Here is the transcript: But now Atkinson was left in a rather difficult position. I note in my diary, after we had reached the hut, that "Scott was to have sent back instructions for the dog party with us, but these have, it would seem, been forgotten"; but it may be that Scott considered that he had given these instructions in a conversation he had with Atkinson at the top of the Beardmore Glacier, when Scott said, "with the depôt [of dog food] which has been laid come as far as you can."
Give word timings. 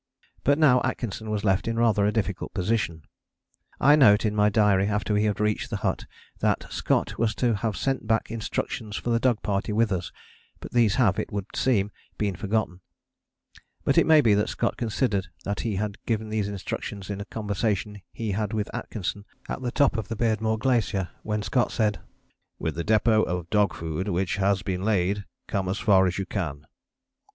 But 0.43 0.57
now 0.57 0.81
Atkinson 0.83 1.29
was 1.29 1.43
left 1.43 1.67
in 1.67 1.77
a 1.77 1.79
rather 1.79 2.09
difficult 2.09 2.55
position. 2.55 3.03
I 3.79 3.95
note 3.95 4.25
in 4.25 4.33
my 4.35 4.49
diary, 4.49 4.87
after 4.87 5.13
we 5.13 5.25
had 5.25 5.39
reached 5.39 5.69
the 5.69 5.77
hut, 5.85 6.05
that 6.39 6.65
"Scott 6.73 7.19
was 7.19 7.35
to 7.35 7.53
have 7.57 7.77
sent 7.77 8.07
back 8.07 8.31
instructions 8.31 8.95
for 8.95 9.11
the 9.11 9.19
dog 9.19 9.43
party 9.43 9.71
with 9.71 9.91
us, 9.91 10.11
but 10.59 10.71
these 10.71 10.95
have, 10.95 11.19
it 11.19 11.31
would 11.31 11.45
seem, 11.53 11.91
been 12.17 12.35
forgotten"; 12.35 12.81
but 13.83 13.95
it 13.95 14.07
may 14.07 14.21
be 14.21 14.33
that 14.33 14.49
Scott 14.49 14.75
considered 14.75 15.27
that 15.43 15.59
he 15.59 15.75
had 15.75 16.03
given 16.07 16.29
these 16.29 16.47
instructions 16.47 17.11
in 17.11 17.21
a 17.21 17.25
conversation 17.25 18.01
he 18.11 18.31
had 18.31 18.53
with 18.53 18.73
Atkinson 18.73 19.23
at 19.47 19.61
the 19.61 19.69
top 19.71 19.97
of 19.97 20.07
the 20.07 20.15
Beardmore 20.15 20.57
Glacier, 20.57 21.09
when 21.21 21.43
Scott 21.43 21.71
said, 21.71 21.99
"with 22.57 22.73
the 22.73 22.83
depôt 22.83 23.27
[of 23.27 23.51
dog 23.51 23.75
food] 23.75 24.07
which 24.09 24.37
has 24.37 24.63
been 24.63 24.81
laid 24.81 25.25
come 25.47 25.69
as 25.69 25.77
far 25.77 26.07
as 26.07 26.17
you 26.17 26.25
can." 26.25 26.65